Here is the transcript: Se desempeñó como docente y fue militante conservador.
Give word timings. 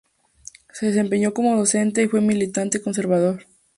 Se 0.73 0.87
desempeñó 0.87 1.31
como 1.31 1.55
docente 1.55 2.01
y 2.01 2.07
fue 2.07 2.21
militante 2.21 2.81
conservador. 2.81 3.45